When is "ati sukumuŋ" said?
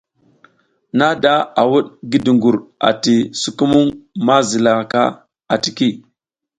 2.89-3.85